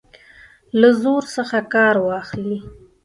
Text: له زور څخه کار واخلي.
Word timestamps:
له 0.79 0.89
زور 1.01 1.23
څخه 1.35 1.57
کار 1.73 1.95
واخلي. 2.07 2.59